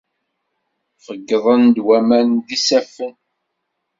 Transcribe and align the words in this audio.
Feyyḍen-d 1.05 1.75
waman 1.87 2.29
d 2.45 2.47
isaffen. 2.57 3.13